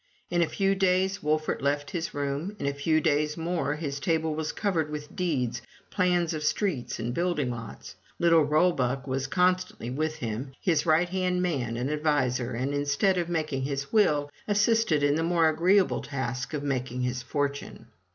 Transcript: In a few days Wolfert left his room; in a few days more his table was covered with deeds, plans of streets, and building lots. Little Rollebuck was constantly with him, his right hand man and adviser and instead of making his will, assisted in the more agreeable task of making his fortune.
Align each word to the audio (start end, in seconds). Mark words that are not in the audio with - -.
In 0.31 0.41
a 0.41 0.49
few 0.49 0.73
days 0.73 1.21
Wolfert 1.21 1.61
left 1.61 1.91
his 1.91 2.11
room; 2.11 2.55
in 2.57 2.65
a 2.65 2.73
few 2.73 2.99
days 2.99 3.37
more 3.37 3.75
his 3.75 3.99
table 3.99 4.33
was 4.33 4.51
covered 4.51 4.89
with 4.89 5.15
deeds, 5.15 5.61
plans 5.91 6.33
of 6.33 6.41
streets, 6.41 6.97
and 6.97 7.13
building 7.13 7.51
lots. 7.51 7.97
Little 8.17 8.41
Rollebuck 8.43 9.05
was 9.05 9.27
constantly 9.27 9.91
with 9.91 10.15
him, 10.15 10.53
his 10.59 10.87
right 10.87 11.09
hand 11.09 11.43
man 11.43 11.77
and 11.77 11.91
adviser 11.91 12.53
and 12.53 12.73
instead 12.73 13.19
of 13.19 13.29
making 13.29 13.61
his 13.61 13.93
will, 13.93 14.31
assisted 14.47 15.03
in 15.03 15.17
the 15.17 15.23
more 15.23 15.47
agreeable 15.49 16.01
task 16.01 16.55
of 16.55 16.63
making 16.63 17.01
his 17.01 17.21
fortune. 17.21 17.85